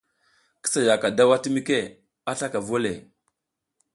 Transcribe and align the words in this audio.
Ki 0.61 0.67
sa 0.73 0.79
yaʼaka 0.87 1.07
daw 1.17 1.29
a 1.35 1.37
timike 1.43 1.79
a 2.29 2.31
slaka 2.37 2.59
vu 2.67 2.73
o 2.77 2.79
le. 2.83 2.93